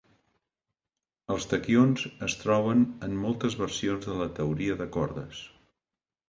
[1.35, 5.45] Els taquions es troben en moltes versions de la teoria de cordes.